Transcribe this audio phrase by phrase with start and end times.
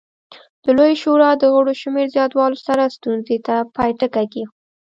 [0.63, 4.55] د لویې شورا د غړو شمېر زیاتولو سره ستونزې ته پای ټکی کېښود